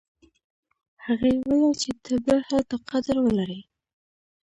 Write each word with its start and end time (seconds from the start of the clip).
هغې 1.05 1.31
ویل 1.47 1.71
چې 1.81 1.91
ته 2.03 2.13
به 2.25 2.35
هلته 2.47 2.75
قدر 2.89 3.15
ولرې 3.25 3.61